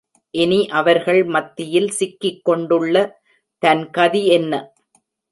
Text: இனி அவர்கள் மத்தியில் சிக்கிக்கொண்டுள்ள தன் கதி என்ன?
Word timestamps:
இனி 0.33 0.57
அவர்கள் 0.69 1.19
மத்தியில் 1.25 1.89
சிக்கிக்கொண்டுள்ள 1.89 2.95
தன் 3.63 3.83
கதி 3.89 4.21
என்ன? 4.27 4.53